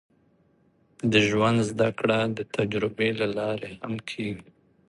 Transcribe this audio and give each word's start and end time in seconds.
د 1.11 1.13
ژوند 1.27 1.59
زده 1.71 1.89
کړه 1.99 2.19
د 2.37 2.39
تجربې 2.55 3.09
له 3.19 3.27
لارې 3.37 3.71
هم 3.83 3.93
کېږي. 4.09 4.49